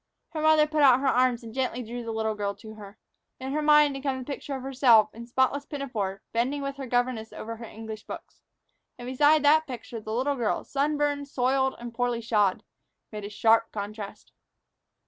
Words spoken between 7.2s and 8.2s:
over her English